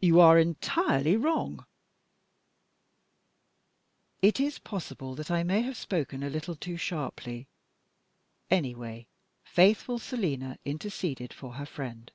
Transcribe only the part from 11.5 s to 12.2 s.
her friend.